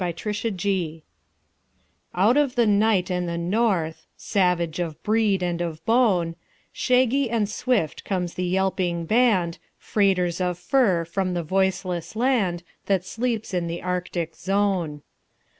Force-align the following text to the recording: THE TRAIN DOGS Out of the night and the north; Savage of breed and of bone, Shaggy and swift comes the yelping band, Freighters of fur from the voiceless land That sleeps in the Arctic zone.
THE 0.03 0.11
TRAIN 0.13 0.55
DOGS 0.55 1.01
Out 2.15 2.35
of 2.35 2.55
the 2.55 2.65
night 2.65 3.11
and 3.11 3.29
the 3.29 3.37
north; 3.37 4.07
Savage 4.17 4.79
of 4.79 4.97
breed 5.03 5.43
and 5.43 5.61
of 5.61 5.85
bone, 5.85 6.35
Shaggy 6.73 7.29
and 7.29 7.47
swift 7.47 8.03
comes 8.03 8.33
the 8.33 8.47
yelping 8.47 9.05
band, 9.05 9.59
Freighters 9.77 10.41
of 10.41 10.57
fur 10.57 11.05
from 11.05 11.35
the 11.35 11.43
voiceless 11.43 12.15
land 12.15 12.63
That 12.87 13.05
sleeps 13.05 13.53
in 13.53 13.67
the 13.67 13.83
Arctic 13.83 14.35
zone. 14.35 15.03